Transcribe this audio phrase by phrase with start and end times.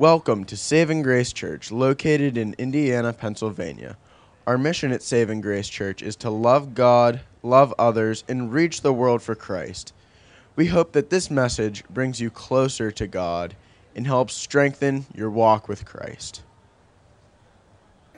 [0.00, 3.98] Welcome to Saving Grace Church, located in Indiana, Pennsylvania.
[4.46, 8.94] Our mission at Saving Grace Church is to love God, love others, and reach the
[8.94, 9.92] world for Christ.
[10.56, 13.54] We hope that this message brings you closer to God
[13.94, 16.44] and helps strengthen your walk with Christ.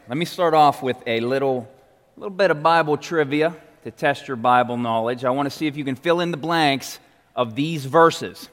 [0.08, 1.68] Let me start off with a little,
[2.16, 5.24] little bit of Bible trivia to test your Bible knowledge.
[5.24, 7.00] I want to see if you can fill in the blanks
[7.34, 8.48] of these verses.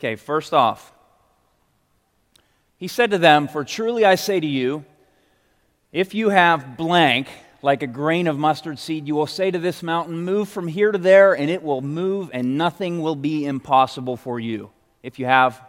[0.00, 0.92] Okay, first off,
[2.78, 4.84] he said to them, For truly I say to you,
[5.92, 7.28] if you have blank,
[7.60, 10.92] like a grain of mustard seed, you will say to this mountain, Move from here
[10.92, 14.70] to there, and it will move, and nothing will be impossible for you.
[15.02, 15.60] If you have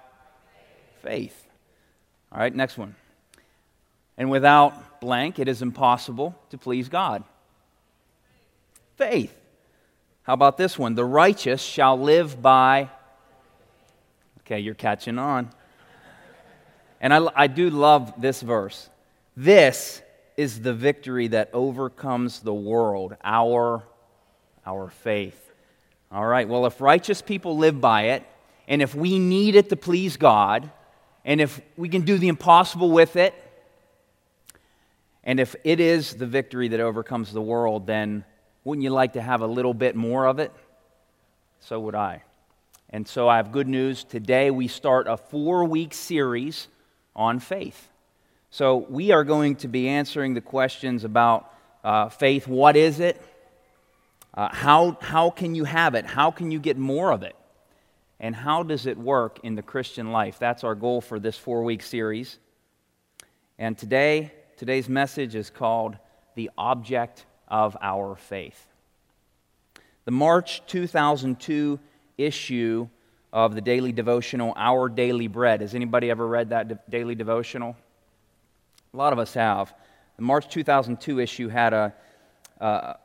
[1.02, 1.48] faith.
[2.32, 2.96] All right, next one.
[4.18, 7.24] And without blank, it is impossible to please God.
[8.98, 9.36] Faith.
[10.24, 10.94] How about this one?
[10.94, 12.90] The righteous shall live by.
[14.42, 15.50] Okay, you're catching on.
[17.02, 18.90] And I, I do love this verse.
[19.36, 20.02] This
[20.36, 23.84] is the victory that overcomes the world, our,
[24.66, 25.54] our faith.
[26.12, 28.26] All right, well, if righteous people live by it,
[28.68, 30.72] and if we need it to please God,
[31.26, 33.34] and if we can do the impossible with it,
[35.24, 38.24] and if it is the victory that overcomes the world, then
[38.64, 40.52] wouldn't you like to have a little bit more of it?
[41.60, 42.24] So would I.
[42.90, 44.04] And so I have good news.
[44.04, 46.68] Today we start a four week series
[47.20, 47.90] on faith.
[48.50, 51.54] So, we are going to be answering the questions about
[51.84, 53.22] uh, faith what is it?
[54.34, 56.06] Uh, how, how can you have it?
[56.06, 57.36] How can you get more of it?
[58.20, 60.40] And how does it work in the Christian life?
[60.40, 62.40] That's our goal for this four week series.
[63.58, 65.98] And today, today's message is called
[66.36, 68.66] The Object of Our Faith.
[70.06, 71.80] The March 2002
[72.18, 72.88] issue
[73.32, 75.62] of the daily devotional, Our Daily Bread.
[75.62, 77.76] Has anybody ever read that de- daily devotional?
[78.94, 79.74] A lot of us have.
[80.18, 81.94] The March 2002 issue had a,
[82.60, 82.96] a,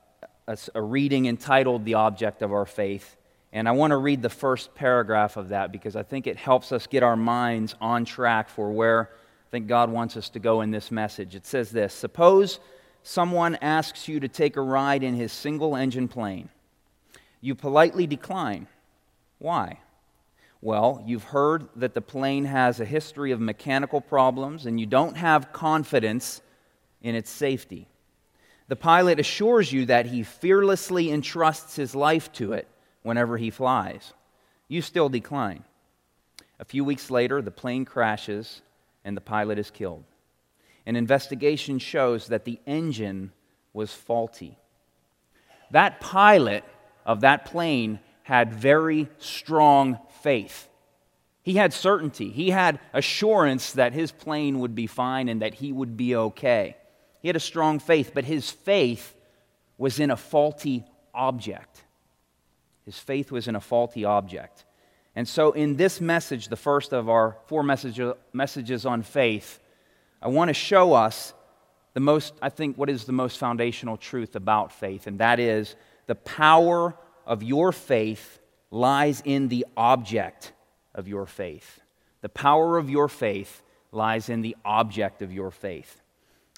[0.75, 3.17] a reading entitled The Object of Our Faith.
[3.53, 6.73] And I want to read the first paragraph of that because I think it helps
[6.73, 10.63] us get our minds on track for where I think God wants us to go
[10.63, 11.37] in this message.
[11.37, 12.59] It says this Suppose
[13.05, 16.49] someone asks you to take a ride in his single engine plane.
[17.41, 18.67] You politely decline.
[19.39, 19.79] Why?
[20.65, 25.19] Well, you've heard that the plane has a history of mechanical problems and you don't
[25.19, 26.41] have confidence
[27.03, 27.87] in its safety.
[28.69, 32.67] The pilot assures you that he fearlessly entrusts his life to it
[33.03, 34.15] whenever he flies.
[34.67, 35.65] You still decline.
[36.59, 38.63] A few weeks later, the plane crashes
[39.05, 40.05] and the pilot is killed.
[40.87, 43.33] An investigation shows that the engine
[43.75, 44.57] was faulty.
[45.73, 46.65] That pilot
[47.05, 50.69] of that plane had very strong faith.
[51.43, 52.31] He had certainty.
[52.31, 56.77] He had assurance that his plane would be fine and that he would be okay.
[57.21, 59.15] He had a strong faith, but his faith
[59.77, 60.83] was in a faulty
[61.13, 61.85] object.
[62.87, 64.65] His faith was in a faulty object.
[65.15, 69.61] And so, in this message, the first of our four messages on faith,
[70.23, 71.35] I want to show us
[71.93, 75.77] the most, I think, what is the most foundational truth about faith, and that is
[76.07, 76.95] the power
[77.27, 78.41] of your faith
[78.75, 80.53] lies in the object
[80.97, 81.81] of your faith.
[82.23, 83.63] The power of your faith
[83.93, 86.03] lies in the object of your faith.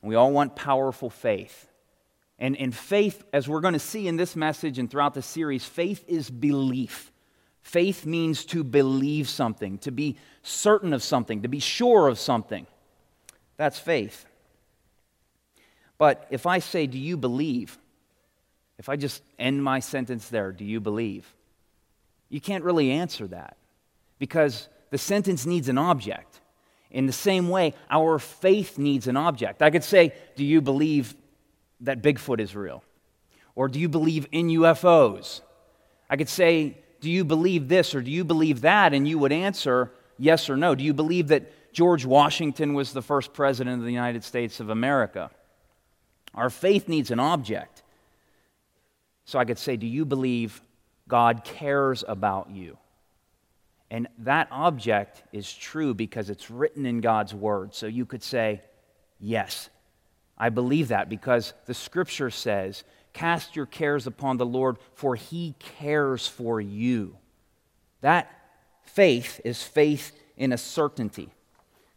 [0.02, 1.68] We all want powerful faith.
[2.38, 5.66] And in faith, as we're going to see in this message and throughout the series,
[5.66, 7.12] faith is belief.
[7.60, 12.66] Faith means to believe something, to be certain of something, to be sure of something.
[13.58, 14.24] That's faith.
[15.98, 17.76] But if I say, Do you believe?
[18.78, 21.35] If I just end my sentence there, do you believe?
[22.28, 23.56] You can't really answer that
[24.18, 26.40] because the sentence needs an object.
[26.90, 29.62] In the same way, our faith needs an object.
[29.62, 31.14] I could say, Do you believe
[31.80, 32.82] that Bigfoot is real?
[33.54, 35.40] Or do you believe in UFOs?
[36.08, 38.94] I could say, Do you believe this or do you believe that?
[38.94, 40.74] And you would answer yes or no.
[40.74, 44.70] Do you believe that George Washington was the first president of the United States of
[44.70, 45.30] America?
[46.34, 47.82] Our faith needs an object.
[49.24, 50.62] So I could say, Do you believe
[51.08, 52.78] God cares about you?
[53.90, 57.74] And that object is true because it's written in God's word.
[57.74, 58.60] So you could say,
[59.18, 59.70] Yes,
[60.36, 65.54] I believe that because the scripture says, Cast your cares upon the Lord, for he
[65.58, 67.16] cares for you.
[68.02, 68.30] That
[68.82, 71.30] faith is faith in a certainty,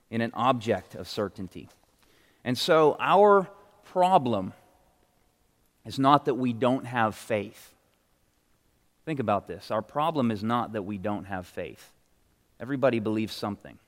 [0.10, 1.68] in an object of certainty.
[2.46, 3.50] And so our
[3.84, 4.54] problem
[5.86, 7.74] is not that we don't have faith.
[9.10, 9.72] Think about this.
[9.72, 11.84] Our problem is not that we don't have faith.
[12.60, 13.80] Everybody believes something.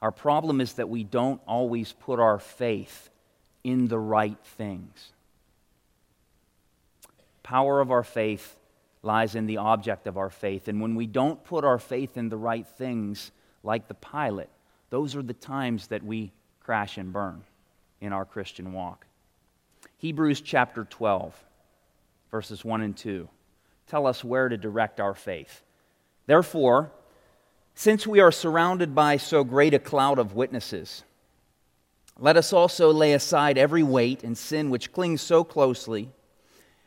[0.00, 3.10] Our problem is that we don't always put our faith
[3.62, 5.12] in the right things.
[7.42, 8.56] Power of our faith
[9.02, 10.66] lies in the object of our faith.
[10.66, 13.30] And when we don't put our faith in the right things,
[13.62, 14.48] like the pilot,
[14.88, 17.42] those are the times that we crash and burn
[18.00, 19.04] in our Christian walk.
[19.98, 21.38] Hebrews chapter 12,
[22.30, 23.28] verses 1 and 2
[23.88, 25.62] tell us where to direct our faith.
[26.26, 26.92] Therefore,
[27.74, 31.04] since we are surrounded by so great a cloud of witnesses,
[32.18, 36.10] let us also lay aside every weight and sin which clings so closely,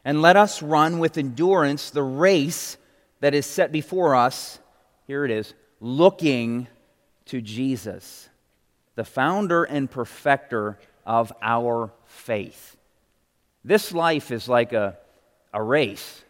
[0.03, 2.77] and let us run with endurance the race
[3.21, 4.59] that is set before us.
[5.07, 6.67] Here it is looking
[7.25, 8.29] to Jesus,
[8.95, 12.75] the founder and perfecter of our faith.
[13.63, 14.97] This life is like a,
[15.53, 16.23] a race.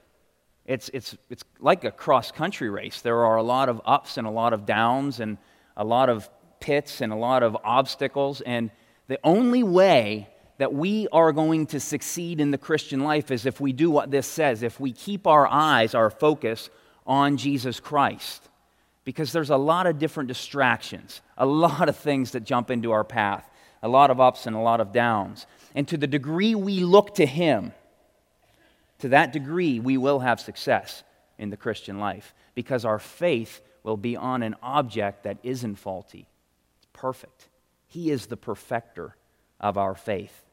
[0.66, 3.02] It's, it's, it's like a cross country race.
[3.02, 5.38] There are a lot of ups and a lot of downs and
[5.76, 6.30] a lot of
[6.60, 8.42] pits and a lot of obstacles.
[8.42, 8.72] And
[9.08, 10.30] the only way
[10.60, 14.12] that we are going to succeed in the Christian life is if we do what
[14.12, 16.70] this says, if we keep our eyes, our focus
[17.08, 18.48] on Jesus Christ.
[19.04, 23.04] Because there's a lot of different distractions, a lot of things that jump into our
[23.04, 23.50] path,
[23.82, 25.48] a lot of ups and a lot of downs.
[25.74, 27.74] And to the degree we look to Him,
[29.02, 31.04] to that degree, we will have success
[31.38, 36.28] in the Christian life because our faith will be on an object that isn't faulty.
[36.78, 37.50] It's perfect.
[37.88, 39.16] He is the perfecter
[39.60, 40.46] of our faith.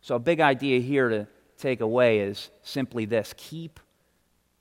[0.00, 1.26] So, a big idea here to
[1.58, 3.80] take away is simply this keep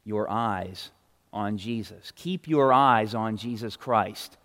[0.03, 0.89] your eyes
[1.31, 2.12] on Jesus.
[2.15, 4.38] Keep your eyes on Jesus Christ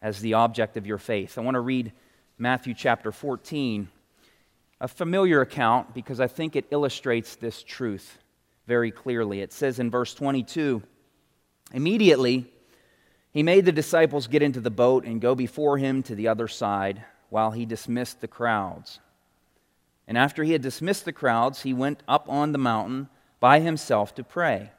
[0.00, 1.38] as the object of your faith.
[1.38, 1.92] I want to read
[2.38, 3.88] Matthew chapter 14
[4.80, 8.18] a familiar account because I think it illustrates this truth
[8.66, 9.40] very clearly.
[9.40, 10.82] It says in verse 22
[11.72, 12.46] Immediately,
[13.32, 16.46] he made the disciples get into the boat and go before him to the other
[16.46, 19.00] side while he dismissed the crowds.
[20.06, 23.08] And after he had dismissed the crowds, he went up on the mountain
[23.40, 24.70] by himself to pray.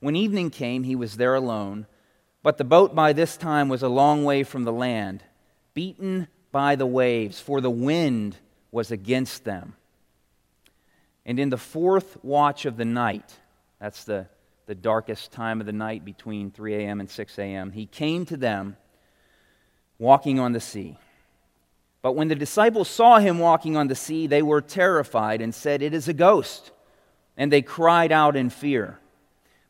[0.00, 1.86] When evening came, he was there alone,
[2.42, 5.22] but the boat by this time was a long way from the land,
[5.72, 8.36] beaten by the waves, for the wind
[8.74, 9.74] was against them.
[11.24, 13.38] And in the fourth watch of the night,
[13.80, 14.26] that's the,
[14.66, 16.98] the darkest time of the night between 3 a.m.
[16.98, 18.76] and 6 a.m., he came to them
[19.96, 20.98] walking on the sea.
[22.02, 25.80] But when the disciples saw him walking on the sea, they were terrified and said,
[25.80, 26.72] It is a ghost.
[27.36, 28.98] And they cried out in fear.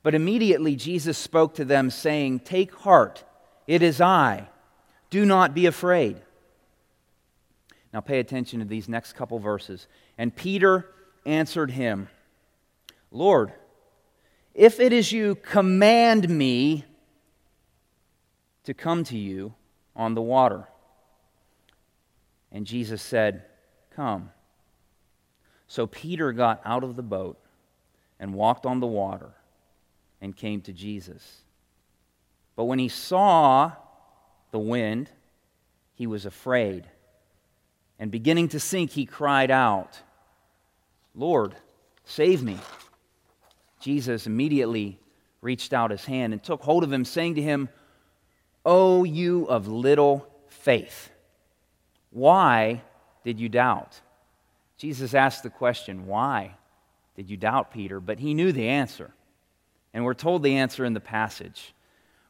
[0.03, 3.23] But immediately Jesus spoke to them, saying, Take heart,
[3.67, 4.49] it is I.
[5.11, 6.23] Do not be afraid.
[7.95, 9.87] Now pay attention to these next couple verses.
[10.19, 10.91] And Peter
[11.25, 12.09] answered him,
[13.13, 13.53] Lord,
[14.53, 16.85] if it is you, command me
[18.65, 19.55] to come to you
[19.95, 20.67] on the water.
[22.51, 23.45] And Jesus said,
[23.95, 24.31] Come.
[25.69, 27.39] So Peter got out of the boat
[28.19, 29.35] and walked on the water
[30.21, 31.43] and came to Jesus.
[32.57, 33.71] But when he saw
[34.51, 35.11] the wind,
[35.95, 36.89] he was afraid
[37.99, 40.01] and beginning to sink, he cried out,
[41.15, 41.55] Lord,
[42.05, 42.59] save me.
[43.81, 44.99] Jesus immediately
[45.41, 47.69] reached out his hand and took hold of him, saying to him,
[48.65, 51.11] O you of little faith,
[52.11, 52.83] why
[53.25, 54.01] did you doubt?
[54.79, 56.55] Jesus asked the question, Why
[57.17, 58.01] did you doubt, Peter?
[58.01, 59.11] But he knew the answer.
[59.93, 61.75] And we're told the answer in the passage.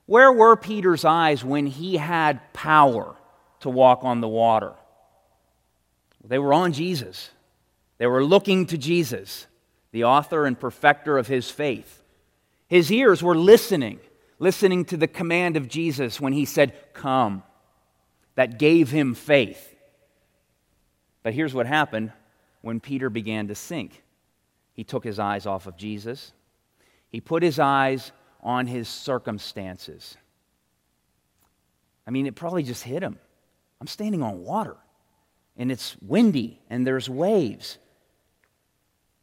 [0.07, 3.17] Where were Peter's eyes when he had power
[3.61, 4.75] to walk on the water?
[6.25, 7.31] They were on Jesus.
[7.99, 9.47] They were looking to Jesus,
[9.93, 12.02] the author and perfecter of his faith.
[12.66, 14.00] His ears were listening,
[14.38, 17.43] listening to the command of Jesus when he said, Come.
[18.37, 19.76] That gave him faith.
[21.23, 22.12] But here's what happened
[22.62, 24.02] when Peter began to sink
[24.73, 26.33] he took his eyes off of Jesus,
[27.11, 28.11] he put his eyes
[28.43, 30.16] on his circumstances.
[32.07, 33.19] I mean, it probably just hit him.
[33.81, 34.76] I'm standing on water
[35.57, 37.79] and it's windy and there's waves.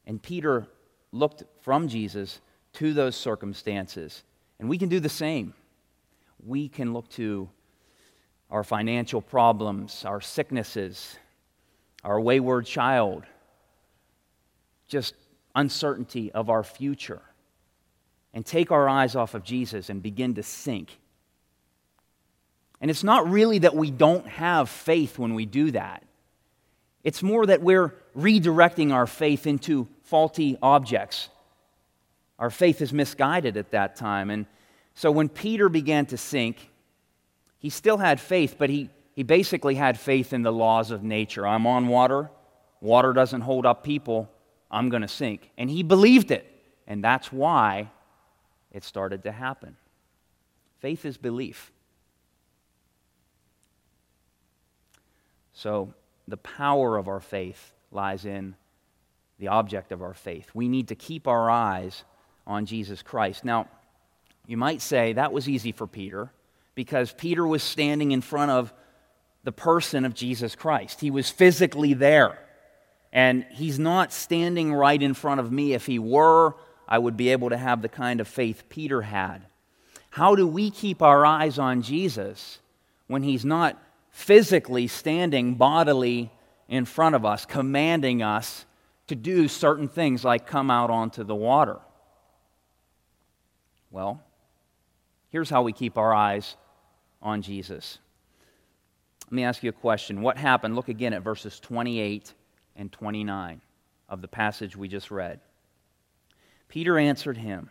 [0.06, 0.68] And Peter
[1.12, 2.40] looked from Jesus
[2.74, 4.24] to those circumstances.
[4.60, 5.54] And we can do the same.
[6.46, 7.50] We can look to
[8.50, 11.18] our financial problems, our sicknesses,
[12.04, 13.24] our wayward child,
[14.88, 15.16] just
[15.56, 17.22] uncertainty of our future,
[18.34, 20.98] and take our eyes off of Jesus and begin to sink.
[22.82, 26.04] And it's not really that we don't have faith when we do that.
[27.04, 31.30] It's more that we're redirecting our faith into faulty objects.
[32.38, 34.30] Our faith is misguided at that time.
[34.30, 34.46] And
[34.94, 36.70] so when Peter began to sink,
[37.58, 41.46] he still had faith, but he, he basically had faith in the laws of nature.
[41.46, 42.30] I'm on water,
[42.82, 44.30] water doesn't hold up people,
[44.70, 45.52] I'm going to sink.
[45.58, 46.46] And he believed it,
[46.88, 47.92] and that's why
[48.72, 49.76] it started to happen.
[50.80, 51.72] Faith is belief.
[55.54, 55.94] So,
[56.32, 58.56] the power of our faith lies in
[59.38, 60.50] the object of our faith.
[60.54, 62.04] We need to keep our eyes
[62.48, 63.46] on Jesus Christ.
[63.46, 63.68] Now,
[64.48, 66.32] you might say that was easy for Peter
[66.74, 68.74] because Peter was standing in front of
[69.44, 71.02] the person of Jesus Christ.
[71.02, 72.40] He was physically there.
[73.14, 75.74] And he's not standing right in front of me.
[75.74, 76.56] If he were,
[76.88, 79.46] I would be able to have the kind of faith Peter had.
[80.12, 82.60] How do we keep our eyes on Jesus
[83.08, 86.32] when he's not physically standing bodily
[86.68, 88.66] in front of us, commanding us
[89.08, 91.80] to do certain things like come out onto the water?
[93.90, 94.22] Well,
[95.30, 96.56] here's how we keep our eyes
[97.22, 98.00] on Jesus.
[99.26, 100.22] Let me ask you a question.
[100.22, 100.76] What happened?
[100.76, 102.34] Look again at verses 28
[102.76, 103.62] and 29
[104.10, 105.40] of the passage we just read.
[106.68, 107.70] Peter answered him,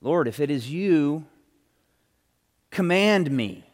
[0.00, 1.24] Lord, if it is you,
[2.70, 3.64] command me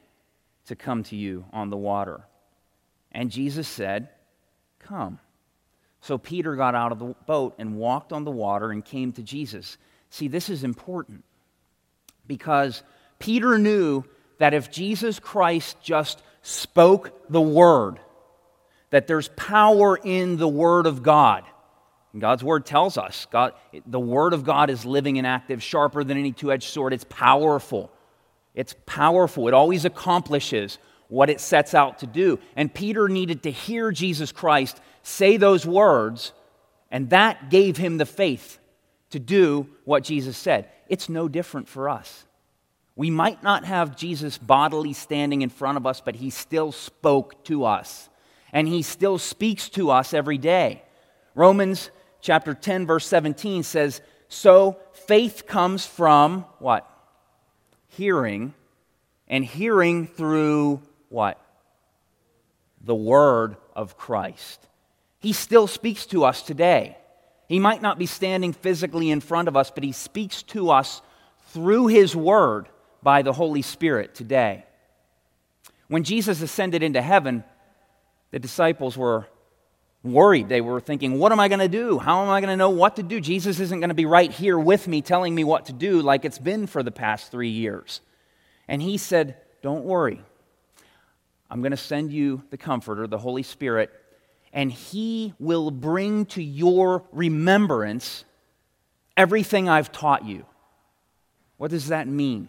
[0.70, 2.20] to come to you on the water.
[3.10, 4.08] And Jesus said,
[4.78, 5.18] Come.
[6.00, 9.22] So Peter got out of the boat and walked on the water and came to
[9.22, 9.76] Jesus.
[10.10, 11.24] See, this is important
[12.26, 12.84] because
[13.18, 14.04] Peter knew
[14.38, 17.98] that if Jesus Christ just spoke the word,
[18.90, 21.44] that there's power in the word of God.
[22.16, 23.54] God's word tells us God,
[23.86, 26.92] the word of God is living and active, sharper than any two edged sword.
[26.92, 27.90] It's powerful.
[28.54, 29.48] It's powerful.
[29.48, 30.78] It always accomplishes
[31.08, 32.38] what it sets out to do.
[32.56, 36.32] And Peter needed to hear Jesus Christ say those words,
[36.90, 38.58] and that gave him the faith
[39.10, 40.68] to do what Jesus said.
[40.88, 42.24] It's no different for us.
[42.96, 47.44] We might not have Jesus bodily standing in front of us, but he still spoke
[47.44, 48.08] to us.
[48.52, 50.82] And he still speaks to us every day.
[51.34, 51.90] Romans
[52.20, 56.89] chapter 10, verse 17 says, So faith comes from what?
[57.90, 58.54] Hearing.
[59.28, 61.40] And hearing through what?
[62.82, 64.66] The word of Christ.
[65.20, 66.96] He still speaks to us today.
[67.46, 71.02] He might not be standing physically in front of us, but he speaks to us
[71.48, 72.68] through his word
[73.02, 74.64] by the Holy Spirit today.
[75.88, 77.42] When Jesus ascended into heaven,
[78.30, 79.26] the disciples were
[80.02, 80.48] worried.
[80.48, 81.98] They were thinking, What am I going to do?
[81.98, 83.20] How am I going to know what to do?
[83.20, 86.24] Jesus isn't going to be right here with me telling me what to do like
[86.24, 88.00] it's been for the past three years.
[88.68, 90.22] And he said, Don't worry.
[91.50, 93.90] I'm going to send you the Comforter, the Holy Spirit,
[94.52, 98.24] and he will bring to your remembrance
[99.16, 100.46] everything I've taught you.
[101.56, 102.48] What does that mean?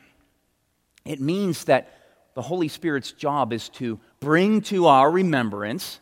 [1.03, 1.91] It means that
[2.35, 5.99] the Holy Spirit's job is to bring to our remembrance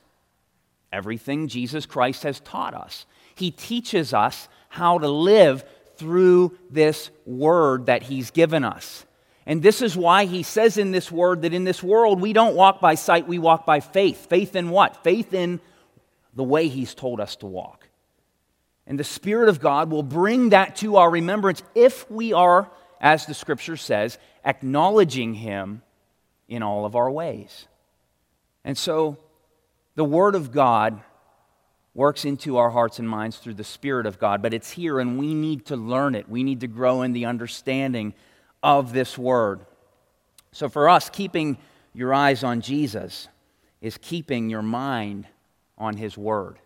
[0.92, 3.06] everything Jesus Christ has taught us.
[3.36, 5.64] He teaches us how to live
[5.98, 9.06] through this word that He's given us.
[9.46, 12.56] And this is why He says in this word that in this world we don't
[12.56, 14.28] walk by sight, we walk by faith.
[14.28, 15.04] Faith in what?
[15.04, 15.60] Faith in
[16.34, 17.88] the way He's told us to walk.
[18.88, 22.70] And the Spirit of God will bring that to our remembrance if we are,
[23.00, 25.82] as the Scripture says, acknowledging Him
[26.48, 27.68] in all of our ways.
[28.64, 29.18] And so
[30.00, 31.02] the Word of God
[31.94, 35.20] works into our hearts and minds through the Spirit of God, but it's here and
[35.20, 36.30] we need to learn it.
[36.30, 38.14] We need to grow in the understanding
[38.64, 39.60] of this Word.
[40.54, 41.58] So for us, keeping
[41.94, 43.28] your eyes on Jesus
[43.82, 45.28] is keeping your mind
[45.78, 46.60] on His Word.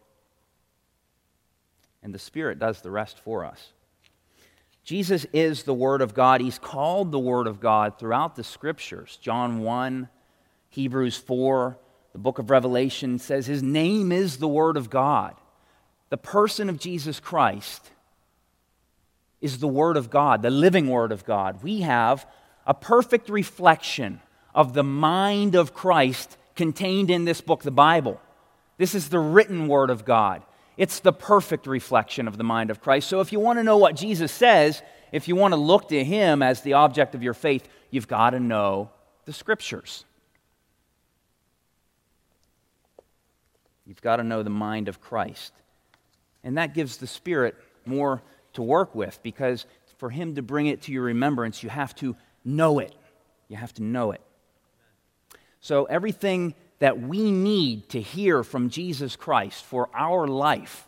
[2.04, 3.74] And the Spirit does the rest for us.
[4.84, 6.40] Jesus is the Word of God.
[6.40, 9.18] He's called the Word of God throughout the Scriptures.
[9.20, 10.08] John 1,
[10.70, 11.80] Hebrews 4,
[12.14, 15.36] the book of Revelation says his name is the Word of God.
[16.10, 17.90] The person of Jesus Christ
[19.42, 21.64] is the Word of God, the living Word of God.
[21.64, 22.26] We have
[22.66, 24.22] a perfect reflection
[24.54, 28.22] of the mind of Christ contained in this book, the Bible.
[28.78, 30.44] This is the written Word of God.
[30.78, 33.10] It's the perfect reflection of the mind of Christ.
[33.10, 36.04] So if you want to know what Jesus says, if you want to look to
[36.04, 38.90] him as the object of your faith, you've got to know
[39.26, 40.06] the scriptures.
[43.86, 45.54] You've got to know the mind of Christ.
[46.44, 48.22] And that gives the Spirit more
[48.54, 49.66] to work with because
[49.98, 52.94] for Him to bring it to your remembrance, you have to know it.
[53.48, 54.22] You have to know it.
[55.60, 60.88] So, everything that we need to hear from Jesus Christ for our life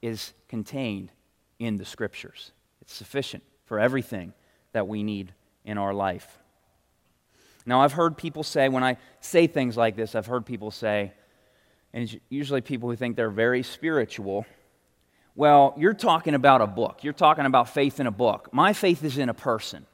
[0.00, 1.10] is contained
[1.58, 2.52] in the Scriptures.
[2.80, 4.32] It's sufficient for everything
[4.72, 5.32] that we need
[5.64, 6.38] in our life.
[7.64, 11.12] Now, I've heard people say, when I say things like this, I've heard people say,
[11.92, 14.46] and it's usually people who think they're very spiritual,
[15.34, 17.04] well, you're talking about a book.
[17.04, 18.52] You're talking about faith in a book.
[18.52, 19.86] My faith is in a person.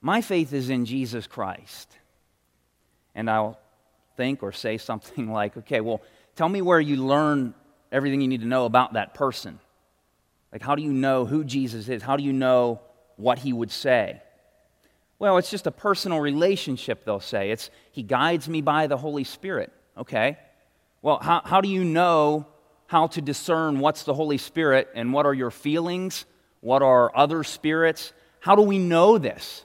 [0.00, 1.96] My faith is in Jesus Christ.
[3.14, 3.58] And I'll
[4.16, 6.00] think or say something like, okay, well,
[6.36, 7.54] tell me where you learn
[7.90, 9.58] everything you need to know about that person.
[10.52, 12.02] Like, how do you know who Jesus is?
[12.02, 12.80] How do you know
[13.16, 14.22] what he would say?
[15.18, 17.50] Well, it's just a personal relationship, they'll say.
[17.50, 19.72] It's he guides me by the Holy Spirit.
[19.96, 20.38] Okay.
[21.00, 22.46] Well, how, how do you know
[22.86, 26.24] how to discern what's the Holy Spirit and what are your feelings?
[26.60, 28.12] What are other spirits?
[28.40, 29.64] How do we know this?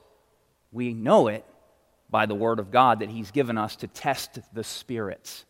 [0.71, 1.45] We know it
[2.09, 5.45] by the Word of God that He's given us to test the spirits.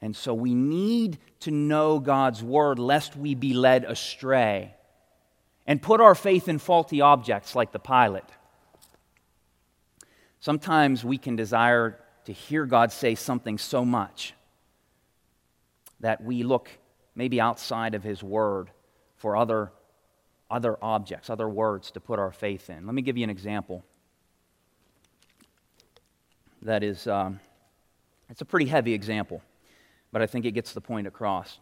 [0.00, 4.74] And so we need to know God's Word lest we be led astray
[5.66, 8.24] and put our faith in faulty objects like the pilot.
[10.40, 14.34] Sometimes we can desire to hear God say something so much
[16.02, 16.68] that we look
[17.14, 18.70] maybe outside of His Word
[19.16, 19.72] for other,
[20.50, 22.84] other objects, other words to put our faith in.
[22.86, 23.82] Let me give you an example
[26.60, 27.40] that is, um,
[28.28, 29.42] it's a pretty heavy example,
[30.12, 31.58] but I think it gets the point across.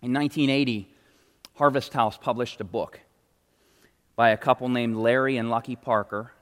[0.00, 0.88] In 1980,
[1.56, 3.00] Harvest House published a book
[4.14, 6.32] by a couple named Larry and Lucky Parker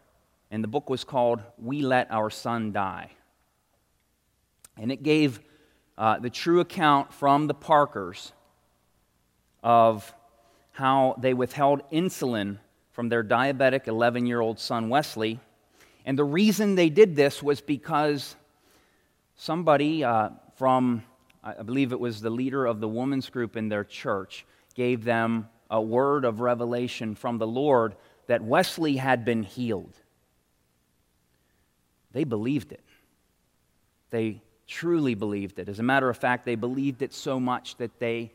[0.54, 3.10] and the book was called We Let Our Son Die.
[4.76, 5.40] And it gave
[5.96, 8.32] uh, the true account from the Parkers
[9.62, 10.12] of
[10.72, 12.58] how they withheld insulin
[12.92, 15.40] from their diabetic 11 year old son Wesley.
[16.04, 18.36] And the reason they did this was because
[19.36, 21.02] somebody uh, from,
[21.42, 25.48] I believe it was the leader of the women's group in their church, gave them
[25.70, 27.94] a word of revelation from the Lord
[28.26, 29.96] that Wesley had been healed.
[32.12, 32.84] They believed it.
[34.10, 35.68] They truly believed it.
[35.68, 38.32] As a matter of fact, they believed it so much that they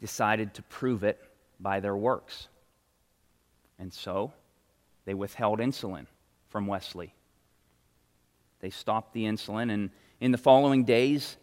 [0.00, 1.20] decided to prove it
[1.60, 2.48] by their works.
[3.78, 4.32] And so
[5.04, 6.06] they withheld insulin
[6.48, 7.14] from Wesley.
[8.60, 11.36] They stopped the insulin, and in the following days,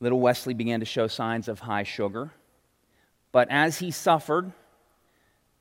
[0.00, 2.30] little Wesley began to show signs of high sugar.
[3.32, 4.52] But as he suffered,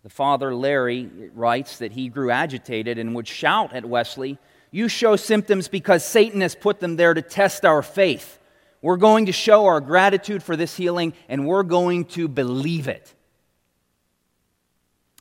[0.03, 4.37] the father, Larry, writes that he grew agitated and would shout at Wesley
[4.71, 8.39] you show symptoms because Satan has put them there to test our faith.
[8.81, 13.13] We're going to show our gratitude for this healing and we're going to believe it.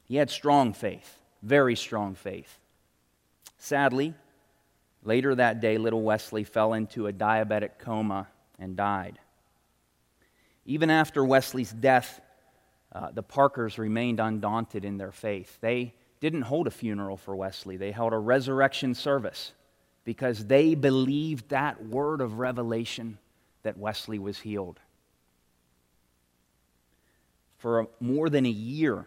[0.06, 2.58] He had strong faith, very strong faith.
[3.58, 4.14] Sadly,
[5.04, 9.18] later that day, little Wesley fell into a diabetic coma and died.
[10.64, 12.20] Even after Wesley's death,
[12.92, 15.58] uh, the Parkers remained undaunted in their faith.
[15.60, 19.52] They didn't hold a funeral for Wesley, they held a resurrection service
[20.04, 23.18] because they believed that word of revelation
[23.62, 24.78] that Wesley was healed.
[27.58, 29.06] For more than a year,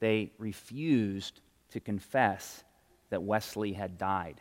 [0.00, 2.64] they refused to confess
[3.10, 4.40] that Wesley had died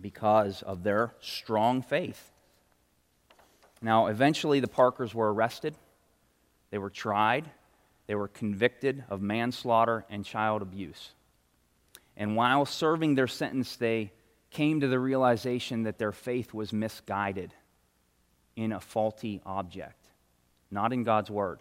[0.00, 2.30] because of their strong faith.
[3.80, 5.74] Now, eventually, the Parkers were arrested,
[6.70, 7.50] they were tried,
[8.08, 11.12] they were convicted of manslaughter and child abuse.
[12.16, 14.12] And while serving their sentence, they
[14.50, 17.52] came to the realization that their faith was misguided
[18.56, 20.08] in a faulty object,
[20.70, 21.60] not in God's Word.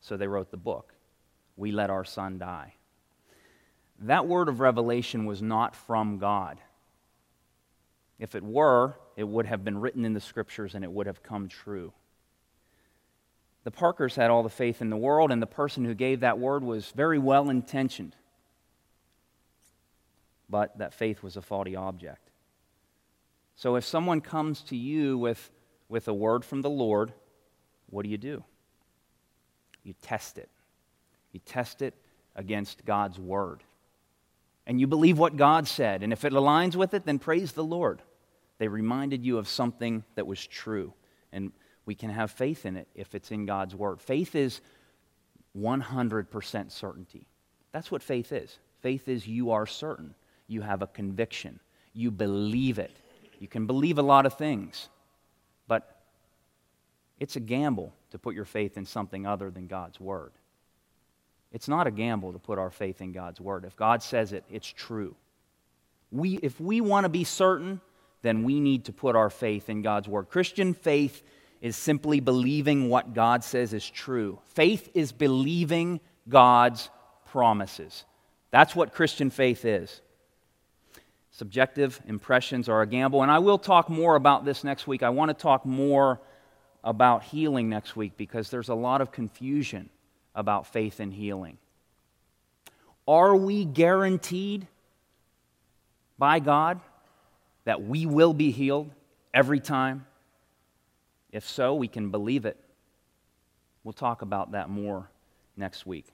[0.00, 0.94] So they wrote the book,
[1.56, 2.74] We Let Our Son Die.
[4.00, 6.58] That word of revelation was not from God.
[8.18, 11.22] If it were, it would have been written in the scriptures and it would have
[11.22, 11.92] come true.
[13.64, 16.38] The Parkers had all the faith in the world, and the person who gave that
[16.38, 18.14] word was very well intentioned.
[20.50, 22.30] But that faith was a faulty object.
[23.56, 25.50] So if someone comes to you with,
[25.88, 27.12] with a word from the Lord,
[27.88, 28.44] what do you do?
[29.82, 30.50] You test it.
[31.32, 31.94] You test it
[32.36, 33.62] against God's word.
[34.66, 36.02] And you believe what God said.
[36.02, 38.02] And if it aligns with it, then praise the Lord.
[38.58, 40.92] They reminded you of something that was true.
[41.32, 41.52] And
[41.86, 44.00] we can have faith in it if it's in God's Word.
[44.00, 44.60] Faith is
[45.58, 47.26] 100% certainty.
[47.72, 48.58] That's what faith is.
[48.80, 50.14] Faith is you are certain,
[50.46, 51.60] you have a conviction,
[51.92, 52.96] you believe it.
[53.40, 54.88] You can believe a lot of things,
[55.66, 56.00] but
[57.18, 60.32] it's a gamble to put your faith in something other than God's Word.
[61.52, 63.64] It's not a gamble to put our faith in God's Word.
[63.64, 65.14] If God says it, it's true.
[66.10, 67.80] We, if we want to be certain,
[68.22, 70.28] then we need to put our faith in God's Word.
[70.28, 71.22] Christian faith
[71.64, 74.38] is simply believing what God says is true.
[74.48, 75.98] Faith is believing
[76.28, 76.90] God's
[77.24, 78.04] promises.
[78.50, 80.02] That's what Christian faith is.
[81.30, 83.22] Subjective impressions are a gamble.
[83.22, 85.02] And I will talk more about this next week.
[85.02, 86.20] I want to talk more
[86.84, 89.88] about healing next week because there's a lot of confusion
[90.34, 91.56] about faith and healing.
[93.08, 94.66] Are we guaranteed
[96.18, 96.78] by God
[97.64, 98.90] that we will be healed
[99.32, 100.04] every time?
[101.34, 102.56] If so, we can believe it.
[103.82, 105.10] We'll talk about that more
[105.56, 106.06] next week.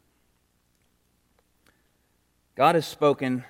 [2.57, 3.45] God has spoken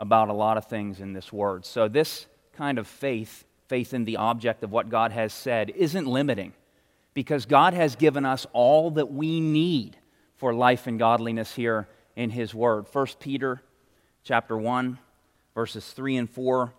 [0.00, 1.64] about a lot of things in this word.
[1.64, 6.08] So, this kind of faith, faith in the object of what God has said, isn't
[6.08, 6.54] limiting
[7.14, 9.96] because God has given us all that we need
[10.34, 12.86] for life and godliness here in His Word.
[12.90, 13.62] 1 Peter
[14.24, 14.98] chapter 1,
[15.54, 16.74] verses 3 and 4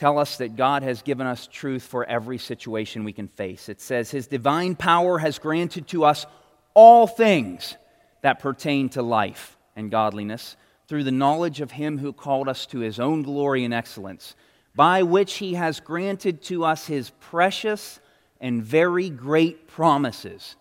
[0.00, 3.68] tell us that God has given us truth for every situation we can face.
[3.68, 6.24] It says, His divine power has granted to us
[6.72, 7.76] all things
[8.22, 10.56] that pertain to life and godliness
[10.88, 14.34] through the knowledge of him who called us to his own glory and excellence,
[14.74, 18.00] by which he has granted to us his precious
[18.40, 20.56] and very great promises,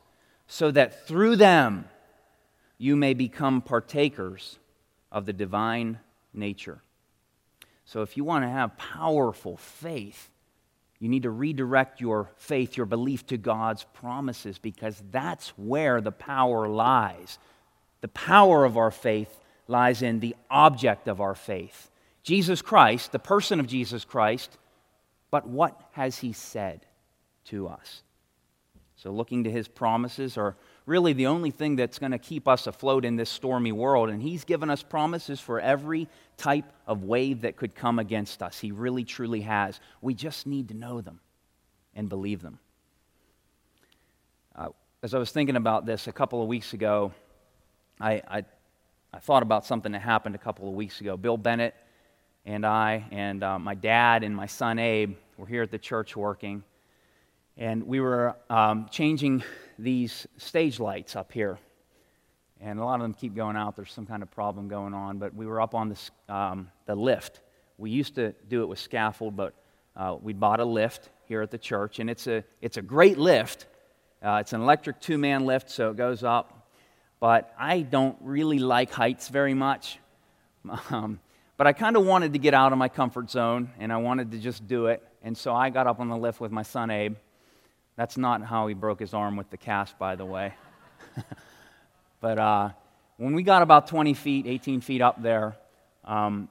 [0.48, 1.86] so that through them
[2.78, 4.60] you may become partakers
[5.14, 5.98] of the divine
[6.34, 6.82] nature.
[7.90, 10.30] So, if you want to have powerful faith,
[11.00, 16.12] you need to redirect your faith, your belief to God's promises, because that's where the
[16.12, 17.40] power lies.
[18.02, 19.36] The power of our faith
[19.68, 21.90] lies in the object of our faith
[22.22, 24.60] Jesus Christ, the person of Jesus Christ,
[25.32, 26.86] but what has he said
[27.46, 28.04] to us?
[28.98, 32.68] So, looking to his promises are really the only thing that's going to keep us
[32.68, 34.10] afloat in this stormy world.
[34.10, 36.08] And he's given us promises for every
[36.40, 38.60] type of wave that could come against us.
[38.60, 39.80] He really, truly has.
[40.02, 41.20] We just need to know them
[41.96, 42.60] and believe them.
[44.56, 44.70] Uh,
[45.04, 47.12] as I was thinking about this a couple of weeks ago,
[48.02, 48.46] I, I
[49.12, 51.18] I thought about something that happened a couple of weeks ago.
[51.18, 51.74] Bill Bennett
[52.46, 56.16] and I, and uh, my dad and my son Abe, were here at the church
[56.16, 56.64] working.
[57.58, 59.44] And we were um, changing
[59.80, 61.58] these stage lights up here.
[62.62, 63.76] And a lot of them keep going out.
[63.76, 65.18] There's some kind of problem going on.
[65.18, 67.42] But we were up on this, um, the lift.
[67.78, 69.54] We used to do it with scaffold, but
[69.96, 72.00] uh, we bought a lift here at the church.
[72.00, 73.68] And it's a, it's a great lift.
[74.22, 76.60] Uh, it's an electric two man lift, so it goes up
[77.20, 80.00] but I don't really like heights very much.
[80.92, 81.20] Um,
[81.56, 84.32] but I kind of wanted to get out of my comfort zone and I wanted
[84.32, 85.02] to just do it.
[85.24, 87.16] And so I got up on the lift with my son Abe.
[87.96, 90.54] That's not how he broke his arm with the cast, by the way.
[92.22, 92.70] but uh,
[93.18, 95.58] when we got about 20 feet, 18 feet up there,
[96.06, 96.50] um,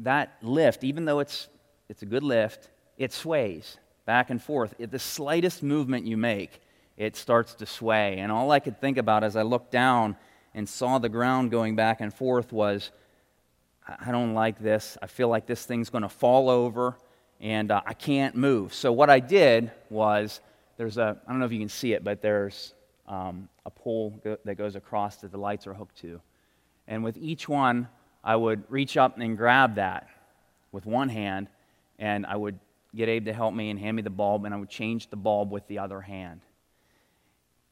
[0.00, 1.48] that lift, even though it's,
[1.88, 4.74] it's a good lift, it sways back and forth.
[4.78, 6.60] It, the slightest movement you make,
[6.96, 8.18] it starts to sway.
[8.18, 10.16] And all I could think about as I looked down
[10.54, 12.90] and saw the ground going back and forth was,
[13.86, 14.98] I don't like this.
[15.00, 16.96] I feel like this thing's going to fall over
[17.40, 18.74] and uh, I can't move.
[18.74, 20.40] So, what I did was
[20.76, 22.74] there's a, I don't know if you can see it, but there's
[23.08, 26.20] um, a pole go- that goes across that the lights are hooked to.
[26.86, 27.88] And with each one,
[28.22, 30.08] I would reach up and grab that
[30.70, 31.48] with one hand,
[31.98, 32.58] and I would
[32.94, 35.16] get Abe to help me and hand me the bulb, and I would change the
[35.16, 36.42] bulb with the other hand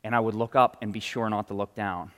[0.07, 2.13] and I would look up and be sure not to look down.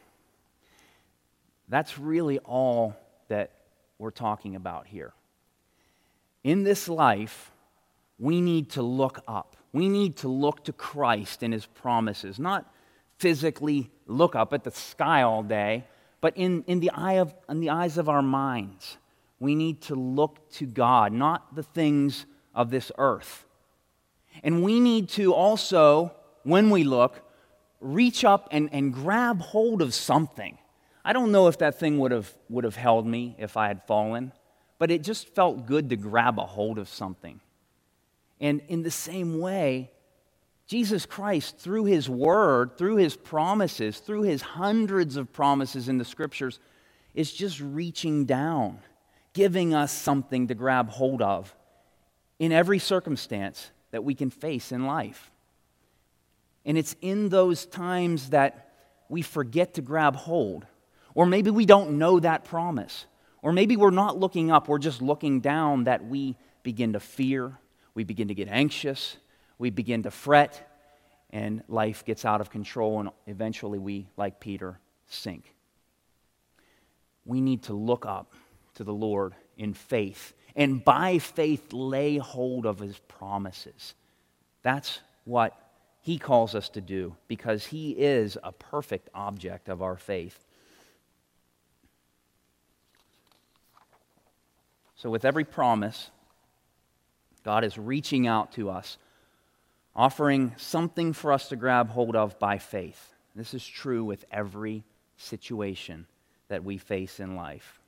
[1.71, 2.95] That's really all
[3.29, 3.53] that
[3.99, 5.15] we're talking about here.
[6.45, 7.51] In this life,
[8.19, 9.57] we need to look up.
[9.73, 12.71] We need to look to Christ and his promises, not
[13.19, 15.85] physically look up at the sky all day,
[16.21, 18.97] but in, in, the, eye of, in the eyes of our minds.
[19.41, 23.45] We need to look to God, not the things of this earth.
[24.43, 27.23] And we need to also, when we look,
[27.81, 30.59] reach up and, and grab hold of something.
[31.05, 33.83] I don't know if that thing would have, would have held me if I had
[33.87, 34.33] fallen,
[34.79, 37.41] but it just felt good to grab a hold of something.
[38.41, 39.91] And in the same way,
[40.69, 46.05] Jesus Christ, through his word, through his promises, through his hundreds of promises in the
[46.05, 46.61] scriptures,
[47.15, 48.79] is just reaching down,
[49.33, 51.55] giving us something to grab hold of
[52.39, 55.31] in every circumstance that we can face in life.
[56.67, 58.75] And it's in those times that
[59.09, 60.67] we forget to grab hold.
[61.15, 63.07] Or maybe we don't know that promise.
[63.41, 67.57] Or maybe we're not looking up, we're just looking down that we begin to fear,
[67.95, 69.17] we begin to get anxious,
[69.59, 70.69] we begin to fret,
[71.31, 75.55] and life gets out of control, and eventually we, like Peter, sink.
[77.25, 78.33] We need to look up
[78.75, 83.95] to the Lord in faith, and by faith lay hold of his promises.
[84.63, 85.55] That's what
[86.01, 90.45] he calls us to do because he is a perfect object of our faith.
[94.97, 96.11] So, with every promise,
[97.45, 98.99] God is reaching out to us,
[99.99, 103.15] offering something for us to grab hold of by faith.
[103.35, 104.85] This is true with every
[105.17, 106.07] situation
[106.47, 107.81] that we face in life.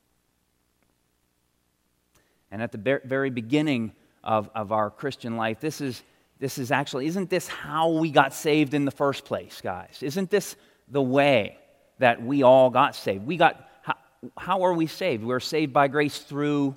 [2.51, 3.93] And at the very beginning
[4.25, 6.03] of, of our Christian life, this is,
[6.37, 9.99] this is actually, isn't this how we got saved in the first place, guys?
[10.01, 10.57] Isn't this
[10.89, 11.57] the way
[11.99, 13.25] that we all got saved?
[13.25, 13.95] We got, how,
[14.37, 15.23] how are we saved?
[15.23, 16.75] We're saved by grace through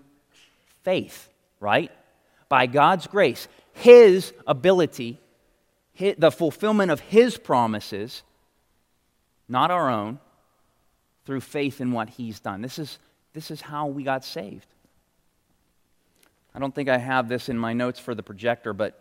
[0.84, 1.90] faith, right?
[2.48, 5.18] By God's grace, His ability,
[5.96, 8.22] the fulfillment of His promises,
[9.48, 10.18] not our own,
[11.24, 12.62] through faith in what He's done.
[12.62, 12.98] This is,
[13.32, 14.66] this is how we got saved.
[16.54, 19.00] I don't think I have this in my notes for the projector, but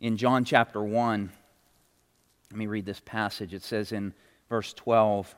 [0.00, 1.30] in John chapter 1,
[2.50, 3.54] let me read this passage.
[3.54, 4.12] It says in
[4.48, 5.34] verse 12,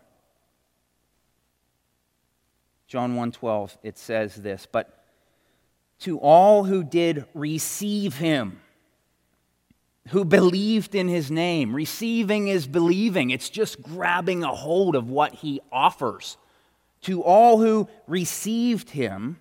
[2.88, 5.04] John 1:12 it says this, but
[6.00, 8.60] to all who did receive him,
[10.08, 11.74] who believed in his name.
[11.74, 16.36] Receiving is believing, it's just grabbing a hold of what he offers.
[17.02, 19.38] To all who received him,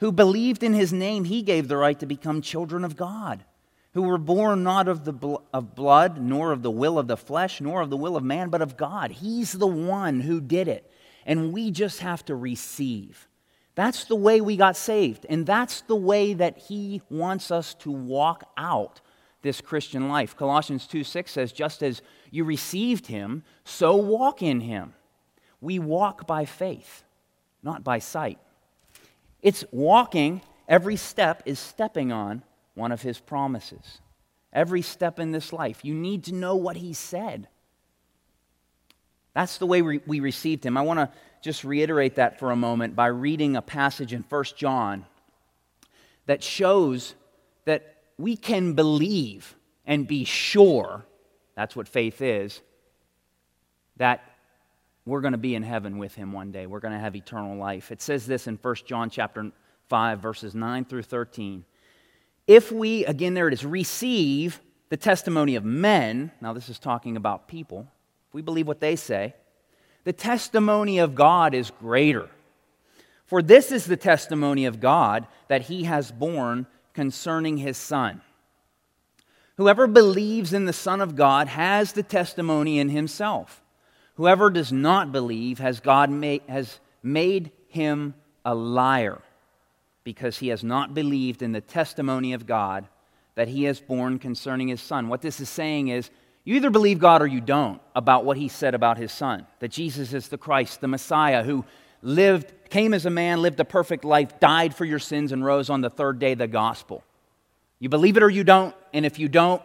[0.00, 3.44] who believed in his name, he gave the right to become children of God,
[3.94, 7.16] who were born not of, the bl- of blood, nor of the will of the
[7.16, 9.10] flesh, nor of the will of man, but of God.
[9.10, 10.90] He's the one who did it
[11.26, 13.28] and we just have to receive.
[13.74, 17.90] That's the way we got saved, and that's the way that He wants us to
[17.90, 19.00] walk out
[19.44, 20.36] this Christian life.
[20.36, 22.02] Colossians 2 6 says, Just as
[22.32, 24.94] you received Him, so walk in Him.
[25.60, 27.04] We walk by faith,
[27.62, 28.40] not by sight.
[29.40, 32.42] It's walking, every step is stepping on
[32.74, 34.00] one of His promises.
[34.52, 37.46] Every step in this life, you need to know what He said.
[39.34, 40.76] That's the way we, we received him.
[40.76, 41.10] I want to
[41.42, 45.04] just reiterate that for a moment by reading a passage in 1 John
[46.26, 47.14] that shows
[47.64, 49.54] that we can believe
[49.86, 51.04] and be sure
[51.54, 52.60] that's what faith is
[53.96, 54.22] that
[55.06, 56.66] we're going to be in heaven with him one day.
[56.66, 57.92] We're going to have eternal life.
[57.92, 59.50] It says this in 1 john chapter
[59.88, 61.64] 5 verses 9 through 13
[62.46, 67.16] if we again there it is receive the testimony of men now this is talking
[67.16, 67.86] about people
[68.34, 69.34] if we believe what they say,
[70.02, 72.28] the testimony of God is greater.
[73.26, 78.20] For this is the testimony of God that he has borne concerning his Son.
[79.56, 83.62] Whoever believes in the Son of God has the testimony in himself.
[84.14, 89.20] Whoever does not believe has God made, has made him a liar
[90.02, 92.86] because he has not believed in the testimony of God
[93.34, 95.08] that he has borne concerning his Son.
[95.08, 96.10] What this is saying is
[96.44, 99.70] you either believe God or you don't about what he said about his son, that
[99.70, 101.64] Jesus is the Christ, the Messiah who
[102.04, 105.70] lived, came as a man, lived a perfect life, died for your sins, and rose
[105.70, 107.02] on the third day, the gospel.
[107.80, 109.62] You believe it or you don't, and if you don't,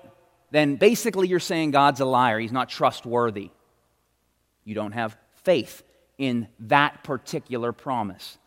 [0.50, 2.40] then basically you're saying God's a liar.
[2.40, 3.52] He's not trustworthy.
[4.64, 5.84] You don't have faith
[6.18, 8.38] in that particular promise.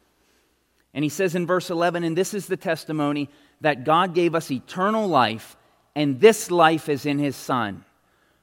[0.95, 3.29] And he says in verse 11, and this is the testimony
[3.61, 5.57] that God gave us eternal life,
[5.95, 7.85] and this life is in his Son.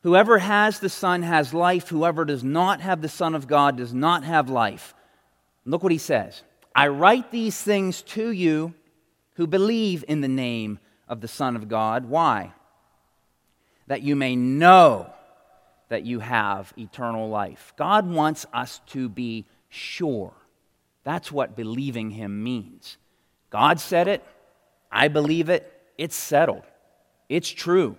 [0.03, 1.89] Whoever has the Son has life.
[1.89, 4.93] Whoever does not have the Son of God does not have life.
[5.69, 6.41] Look what he says
[6.75, 8.73] I write these things to you
[9.35, 12.05] who believe in the name of the Son of God.
[12.05, 12.53] Why?
[13.87, 15.11] That you may know
[15.89, 17.73] that you have eternal life.
[17.77, 20.33] God wants us to be sure.
[21.03, 22.97] That's what believing Him means.
[23.49, 24.23] God said it,
[24.91, 26.63] I believe it, it's settled,
[27.29, 27.97] it's true.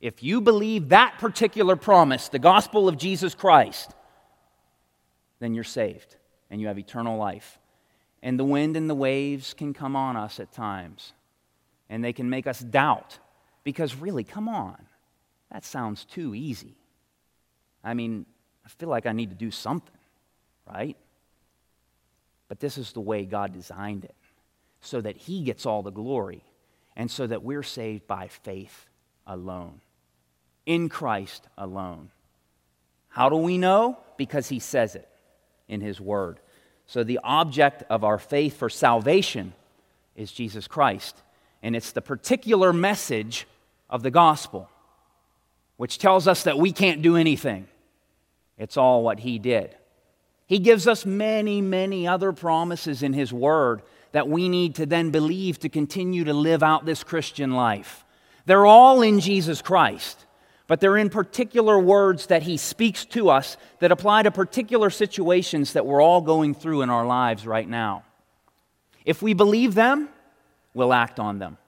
[0.00, 3.90] If you believe that particular promise, the gospel of Jesus Christ,
[5.40, 6.15] then you're saved
[6.50, 7.58] and you have eternal life.
[8.22, 11.12] And the wind and the waves can come on us at times,
[11.88, 13.18] and they can make us doubt.
[13.64, 14.76] Because, really, come on,
[15.50, 16.76] that sounds too easy.
[17.82, 18.26] I mean,
[18.64, 19.96] I feel like I need to do something,
[20.72, 20.96] right?
[22.48, 24.14] But this is the way God designed it
[24.80, 26.44] so that He gets all the glory
[26.96, 28.86] and so that we're saved by faith
[29.26, 29.80] alone
[30.66, 32.10] in Christ alone.
[33.08, 33.98] How do we know?
[34.16, 35.08] Because he says it
[35.68, 36.40] in his word.
[36.86, 39.52] So the object of our faith for salvation
[40.14, 41.22] is Jesus Christ.
[41.62, 43.46] And it's the particular message
[43.90, 44.68] of the gospel,
[45.76, 47.66] which tells us that we can't do anything.
[48.58, 49.76] It's all what he did.
[50.46, 55.10] He gives us many, many other promises in his word that we need to then
[55.10, 58.04] believe to continue to live out this Christian life.
[58.46, 60.24] They're all in Jesus Christ
[60.66, 65.74] but they're in particular words that he speaks to us that apply to particular situations
[65.74, 68.02] that we're all going through in our lives right now.
[69.04, 70.08] If we believe them,
[70.74, 71.58] we'll act on them.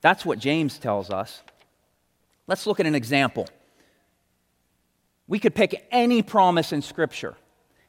[0.00, 1.42] That's what James tells us.
[2.46, 3.48] Let's look at an example.
[5.26, 7.34] We could pick any promise in Scripture.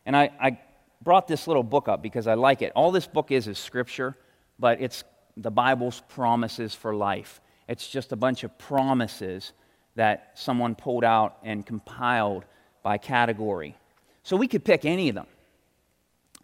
[0.06, 0.60] And I, I
[1.02, 2.72] brought this little book up because I like it.
[2.76, 4.18] All this book is is Scripture,
[4.60, 5.04] but it's
[5.38, 7.42] the Bible's promises for life.
[7.68, 9.54] It's just a bunch of promises
[9.96, 12.46] that someone pulled out and compiled
[12.84, 13.76] by category.
[14.24, 15.28] So we could pick any of them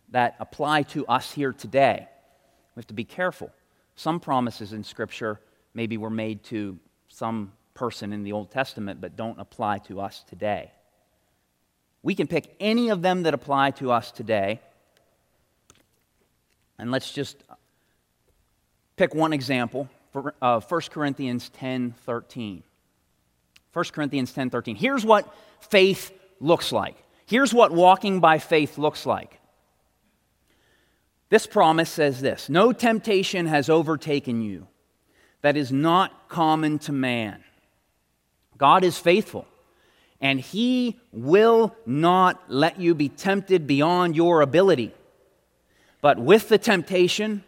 [0.09, 2.07] that apply to us here today.
[2.75, 3.51] We have to be careful.
[3.95, 5.39] Some promises in Scripture
[5.73, 6.77] maybe were made to
[7.09, 10.71] some person in the Old Testament, but don't apply to us today.
[12.03, 14.61] We can pick any of them that apply to us today.
[16.77, 17.37] And let's just
[18.95, 22.63] pick one example for, uh, 1 Corinthians 10 13.
[23.77, 24.75] 1 Corinthians 10 13.
[24.75, 26.95] Here's what faith looks like.
[27.27, 29.39] Here's what walking by faith looks like.
[31.29, 34.65] This promise says this No temptation has overtaken you
[35.43, 37.43] that is not common to man.
[38.57, 39.45] God is faithful,
[40.19, 44.91] and He will not let you be tempted beyond your ability.
[46.01, 47.43] But with the temptation,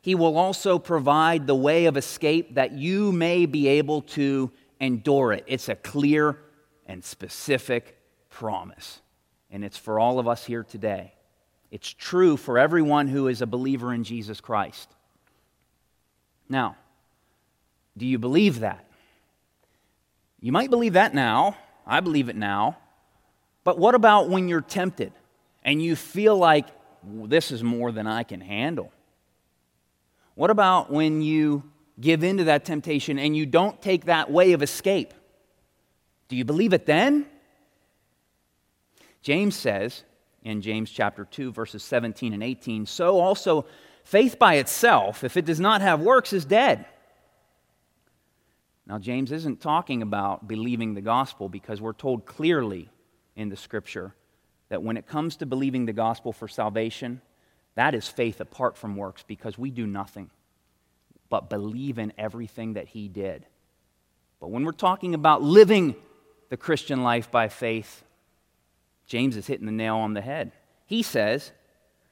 [0.00, 5.32] He will also provide the way of escape that you may be able to endure
[5.32, 5.44] it.
[5.46, 6.38] It's a clear
[6.86, 7.98] and specific
[8.30, 9.00] promise,
[9.50, 11.14] and it's for all of us here today.
[11.70, 14.88] It's true for everyone who is a believer in Jesus Christ.
[16.48, 16.76] Now,
[17.96, 18.84] do you believe that?
[20.40, 21.56] You might believe that now.
[21.86, 22.78] I believe it now.
[23.64, 25.12] But what about when you're tempted
[25.64, 26.66] and you feel like
[27.02, 28.92] this is more than I can handle?
[30.34, 31.64] What about when you
[32.00, 35.14] give in to that temptation and you don't take that way of escape?
[36.28, 37.26] Do you believe it then?
[39.22, 40.04] James says
[40.42, 43.66] in James chapter 2, verses 17 and 18 so also
[44.04, 46.86] faith by itself, if it does not have works, is dead.
[48.86, 52.88] Now, James isn't talking about believing the gospel because we're told clearly
[53.34, 54.14] in the scripture
[54.68, 57.20] that when it comes to believing the gospel for salvation,
[57.74, 60.30] that is faith apart from works because we do nothing
[61.28, 63.46] but believe in everything that he did.
[64.40, 65.96] But when we're talking about living
[66.48, 68.04] the Christian life by faith,
[69.06, 70.52] James is hitting the nail on the head.
[70.86, 71.52] He says,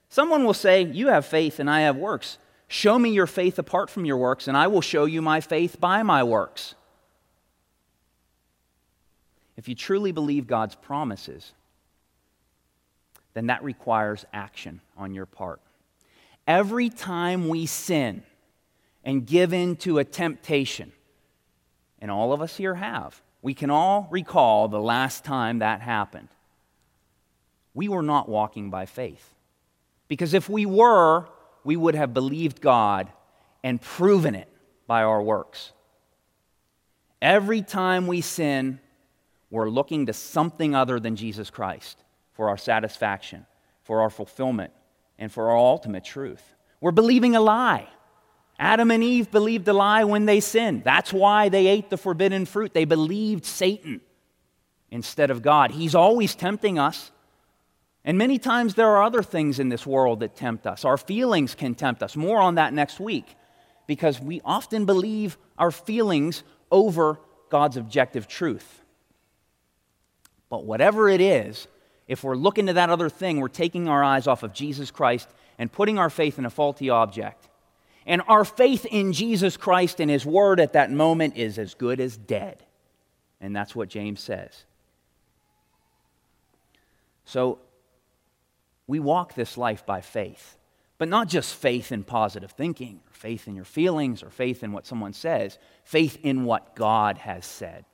[0.09, 2.39] Someone will say, You have faith and I have works.
[2.69, 5.79] Show me your faith apart from your works, and I will show you my faith
[5.81, 6.75] by my works.
[9.57, 11.53] If you truly believe God's promises,
[13.35, 15.61] then that requires action on your part.
[16.47, 18.23] Every time we sin
[19.05, 20.93] and give in to a temptation,
[22.01, 26.29] and all of us here have, we can all recall the last time that happened.
[27.75, 29.35] We were not walking by faith.
[30.09, 31.27] Because if we were,
[31.63, 33.11] we would have believed God
[33.63, 34.49] and proven it
[34.87, 35.73] by our works.
[37.21, 38.81] Every time we sin,
[39.51, 41.99] we're looking to something other than Jesus Christ
[42.33, 43.47] for our satisfaction,
[43.83, 44.73] for our fulfillment,
[45.19, 46.43] and for our ultimate truth.
[46.81, 47.89] We're believing a lie.
[48.59, 50.85] Adam and Eve believed a lie when they sinned.
[50.85, 52.73] That's why they ate the forbidden fruit.
[52.73, 54.01] They believed Satan
[54.91, 55.73] instead of God.
[55.73, 57.11] He's always tempting us.
[58.05, 60.85] And many times there are other things in this world that tempt us.
[60.85, 62.15] Our feelings can tempt us.
[62.17, 63.35] More on that next week
[63.87, 67.19] because we often believe our feelings over
[67.51, 68.83] God's objective truth.
[70.49, 71.67] But whatever it is,
[72.07, 75.29] if we're looking to that other thing, we're taking our eyes off of Jesus Christ
[75.59, 77.49] and putting our faith in a faulty object.
[78.07, 82.01] And our faith in Jesus Christ and His Word at that moment is as good
[82.01, 82.63] as dead.
[83.41, 84.65] And that's what James says.
[87.25, 87.59] So
[88.87, 90.57] we walk this life by faith,
[90.99, 94.73] but not just faith in positive thinking, or faith in your feelings, or faith in
[94.73, 97.87] what someone says, faith in what God has said.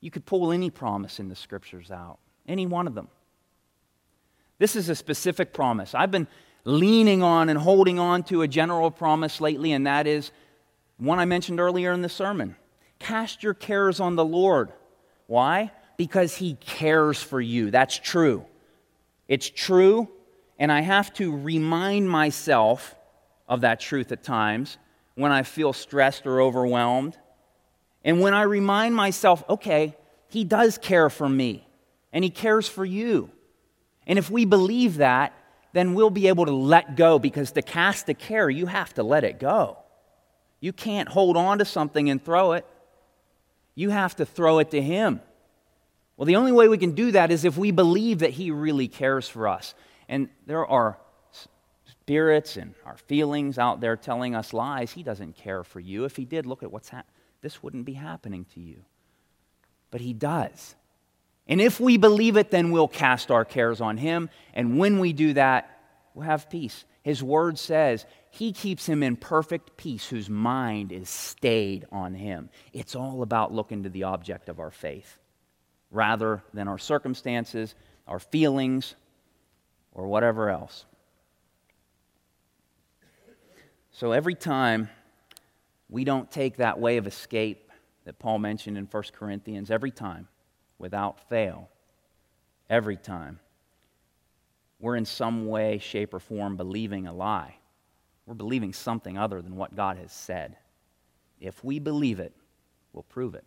[0.00, 2.18] You could pull any promise in the scriptures out,
[2.48, 3.08] any one of them.
[4.58, 5.94] This is a specific promise.
[5.94, 6.28] I've been
[6.66, 10.32] leaning on and holding on to a general promise lately, and that is
[10.98, 12.56] one I mentioned earlier in the sermon.
[12.98, 14.72] Cast your cares on the Lord.
[15.28, 15.70] Why?
[15.96, 17.70] Because He cares for you.
[17.70, 18.44] That's true.
[19.28, 20.08] It's true,
[20.58, 22.96] and I have to remind myself
[23.48, 24.76] of that truth at times
[25.14, 27.16] when I feel stressed or overwhelmed.
[28.04, 29.96] And when I remind myself, okay,
[30.28, 31.64] He does care for me,
[32.12, 33.30] and He cares for you.
[34.04, 35.32] And if we believe that,
[35.76, 39.02] then we'll be able to let go because to cast a care, you have to
[39.02, 39.76] let it go.
[40.58, 42.64] You can't hold on to something and throw it,
[43.74, 45.20] you have to throw it to Him.
[46.16, 48.88] Well, the only way we can do that is if we believe that He really
[48.88, 49.74] cares for us.
[50.08, 50.98] And there are
[51.84, 54.92] spirits and our feelings out there telling us lies.
[54.92, 56.04] He doesn't care for you.
[56.04, 57.12] If He did, look at what's happening.
[57.42, 58.82] This wouldn't be happening to you.
[59.90, 60.74] But He does.
[61.48, 64.30] And if we believe it, then we'll cast our cares on Him.
[64.54, 65.78] And when we do that,
[66.14, 66.84] we'll have peace.
[67.06, 72.50] His word says he keeps him in perfect peace whose mind is stayed on him.
[72.72, 75.16] It's all about looking to the object of our faith
[75.92, 77.76] rather than our circumstances,
[78.08, 78.96] our feelings,
[79.92, 80.84] or whatever else.
[83.92, 84.90] So every time
[85.88, 87.70] we don't take that way of escape
[88.04, 90.26] that Paul mentioned in 1 Corinthians, every time,
[90.78, 91.68] without fail,
[92.68, 93.40] every time,
[94.78, 97.56] we're in some way, shape, or form believing a lie.
[98.26, 100.56] We're believing something other than what God has said.
[101.40, 102.34] If we believe it,
[102.92, 103.44] we'll prove it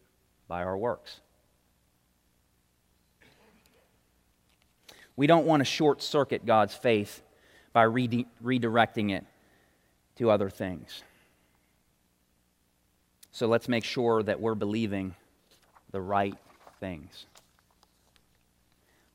[0.47, 1.19] by our works.
[5.15, 7.21] We don't want to short circuit God's faith
[7.73, 9.25] by redi- redirecting it
[10.15, 11.03] to other things.
[13.31, 15.13] So let's make sure that we're believing
[15.91, 16.35] the right
[16.79, 17.25] things.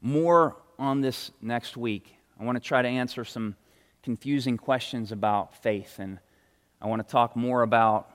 [0.01, 2.17] More on this next week.
[2.39, 3.57] I want to try to answer some
[4.03, 6.19] confusing questions about faith, and
[6.81, 8.11] I want to talk more about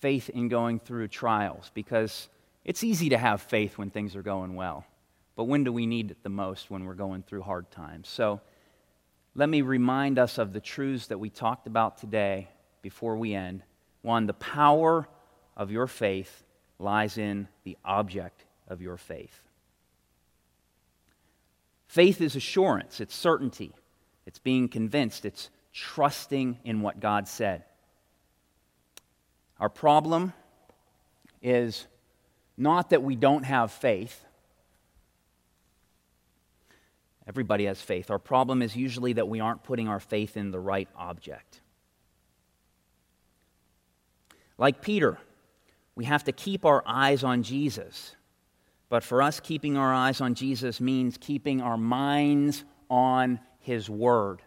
[0.00, 2.28] faith in going through trials because
[2.64, 4.84] it's easy to have faith when things are going well.
[5.36, 8.08] But when do we need it the most when we're going through hard times?
[8.08, 8.40] So
[9.34, 12.48] let me remind us of the truths that we talked about today
[12.82, 13.62] before we end.
[14.02, 15.08] One, the power
[15.56, 16.44] of your faith
[16.78, 19.40] lies in the object of your faith.
[21.86, 23.72] Faith is assurance, it's certainty,
[24.26, 27.64] it's being convinced, it's trusting in what God said.
[29.60, 30.32] Our problem
[31.42, 31.86] is
[32.56, 34.24] not that we don't have faith.
[37.26, 38.10] Everybody has faith.
[38.10, 41.60] Our problem is usually that we aren't putting our faith in the right object.
[44.58, 45.18] Like Peter,
[45.96, 48.16] we have to keep our eyes on Jesus.
[48.88, 54.42] But for us, keeping our eyes on Jesus means keeping our minds on His Word.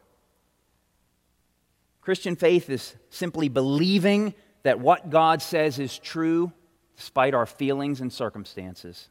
[2.01, 4.33] Christian faith is simply believing
[4.63, 6.51] that what God says is true
[6.95, 9.09] despite our feelings and circumstances.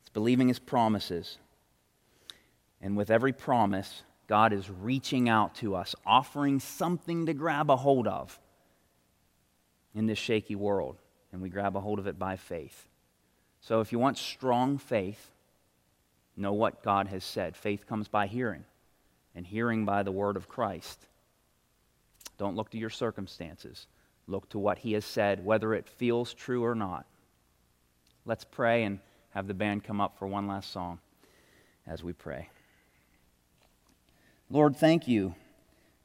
[0.00, 1.38] It's believing His promises.
[2.80, 7.76] And with every promise, God is reaching out to us, offering something to grab a
[7.76, 8.38] hold of
[9.94, 10.96] in this shaky world.
[11.32, 12.88] And we grab a hold of it by faith.
[13.60, 15.30] So if you want strong faith,
[16.36, 17.56] know what God has said.
[17.56, 18.64] Faith comes by hearing,
[19.34, 21.06] and hearing by the word of Christ.
[22.38, 23.86] Don't look to your circumstances.
[24.26, 27.04] Look to what He has said, whether it feels true or not.
[28.24, 29.00] Let's pray and
[29.30, 30.98] have the band come up for one last song
[31.86, 32.48] as we pray.
[34.48, 35.34] Lord, thank you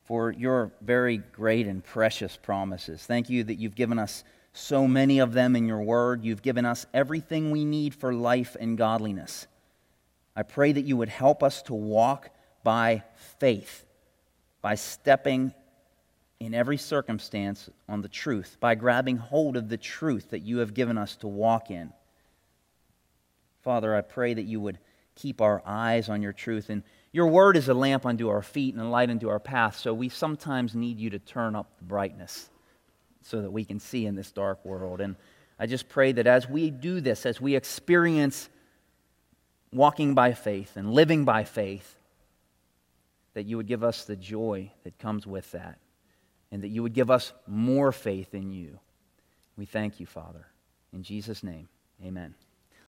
[0.04, 3.04] for your very great and precious promises.
[3.06, 4.24] Thank you that you've given us
[4.56, 6.24] so many of them in your word.
[6.24, 9.48] You've given us everything we need for life and godliness.
[10.34, 12.30] I pray that you would help us to walk
[12.64, 13.04] by
[13.40, 13.86] faith,
[14.62, 15.54] by stepping
[16.40, 20.74] in every circumstance on the truth, by grabbing hold of the truth that you have
[20.74, 21.92] given us to walk in.
[23.62, 24.80] Father, I pray that you would
[25.16, 26.70] keep our eyes on your truth.
[26.70, 29.78] And your word is a lamp unto our feet and a light unto our path,
[29.78, 32.50] so we sometimes need you to turn up the brightness
[33.26, 35.02] so that we can see in this dark world.
[35.02, 35.16] And
[35.60, 38.50] I just pray that as we do this, as we experience
[39.74, 41.96] walking by faith and living by faith,
[43.34, 45.80] that you would give us the joy that comes with that,
[46.52, 48.80] and that you would give us more faith in you.
[49.58, 50.46] We thank you, Father.
[50.94, 51.68] In Jesus' name,
[52.06, 52.36] amen.